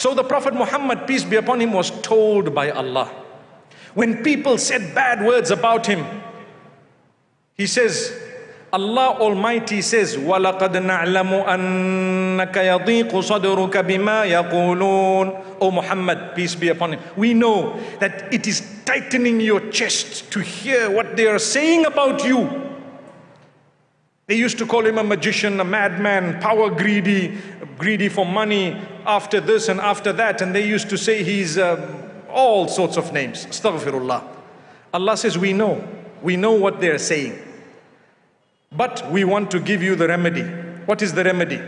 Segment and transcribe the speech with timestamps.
[0.00, 3.10] So the Prophet Muhammad, peace be upon him, was told by Allah.
[3.94, 6.04] When people said bad words about him,
[7.54, 8.12] he says,
[8.72, 16.92] Allah Almighty says, وَلَقَدْ نَعْلَمُ أَنَّكَ يَضِيقُ صَدْرُكَ بِمَا يَقُولُونَ O Muhammad, peace be upon
[16.92, 17.00] him.
[17.16, 22.24] We know that it is tightening your chest to hear what they are saying about
[22.24, 22.69] you.
[24.30, 27.38] They used to call him a magician, a madman, power greedy,
[27.78, 28.76] greedy for money,
[29.06, 30.40] after this and after that.
[30.42, 31.76] And they used to say he's uh,
[32.28, 33.46] all sorts of names.
[33.46, 34.24] Astaghfirullah.
[34.92, 35.86] Allah says, We know.
[36.22, 37.38] We know what they're saying.
[38.72, 40.42] But we want to give you the remedy.
[40.86, 41.60] What is the remedy?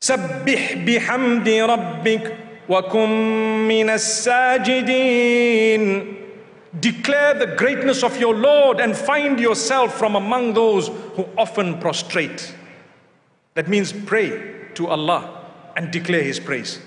[0.00, 2.36] سبح بحمد ربك
[2.68, 3.08] وكن
[3.68, 5.34] من الساجدين
[6.77, 12.53] Declare the greatness of your Lord and find yourself from among those who often prostrate.
[13.55, 16.79] That means pray to Allah and declare His praise.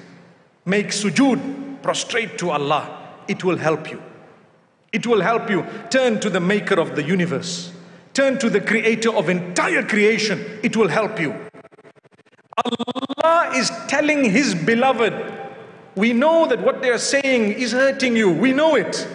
[0.64, 3.16] Make sujood, prostrate to Allah.
[3.26, 4.00] It will help you.
[4.92, 7.72] It will help you turn to the maker of the universe.
[8.14, 10.60] Turn to the creator of entire creation.
[10.62, 11.34] It will help you.
[12.56, 15.14] Allah is telling His beloved,
[15.96, 18.30] we know that what they are saying is hurting you.
[18.30, 19.08] We know it.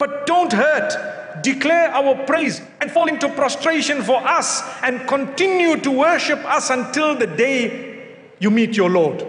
[0.00, 1.42] But don't hurt.
[1.42, 7.14] Declare our praise and fall into prostration for us and continue to worship us until
[7.14, 9.26] the day you meet your Lord.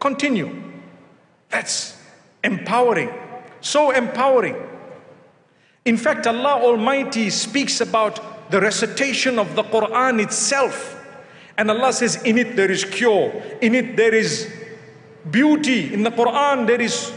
[0.00, 0.50] Continue.
[1.50, 1.96] That's
[2.42, 3.10] empowering.
[3.60, 4.56] So empowering.
[5.84, 10.96] In fact, Allah Almighty speaks about the recitation of the Quran itself.
[11.58, 14.50] And Allah says, in it there is cure, in it there is
[15.30, 15.92] beauty.
[15.92, 17.12] In the Quran, there is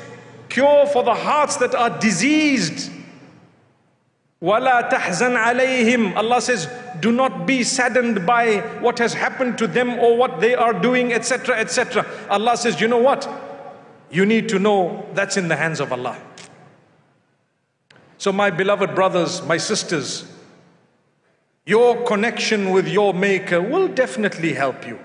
[0.53, 2.91] cure for the hearts that are diseased.
[4.42, 6.69] وَلَا تَحْزَنْ عَلَيْهِمْ Allah says,
[7.00, 11.12] do not be saddened by what has happened to them or what they are doing,
[11.12, 12.06] etc., etc.
[12.31, 13.28] Allah says, you know what?
[14.11, 16.17] You need to know that's in the hands of Allah.
[18.17, 20.25] So my beloved brothers, my sisters,
[21.66, 24.99] your connection with your maker will definitely help you.